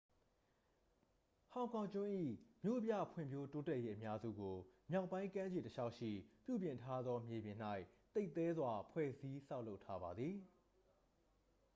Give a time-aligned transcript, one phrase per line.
[1.51, 2.09] ဟောင်ကောင်ကျွန်း၏
[2.63, 4.55] မြို့ပြဖွံ့ဖြိုးတိုးတက်ရေးအများစုကို
[4.91, 6.11] မြောက်ပိုင်းကမ်းခြေတစ်လျှောက်ရှိ
[6.45, 7.57] ပြုပြင်ထားသောမြေပေါ်၌
[8.13, 10.35] သိပ်သည်းစွာ ဖွဲ့စည်းဆောက်လုပ်ထားပါသည်